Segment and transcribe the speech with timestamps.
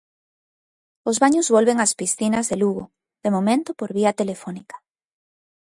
[1.09, 2.83] Os baños volven ás piscinas de Lugo,
[3.23, 4.75] de momento por vía telefónica.